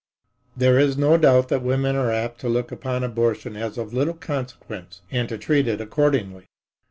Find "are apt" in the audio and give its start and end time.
1.95-2.41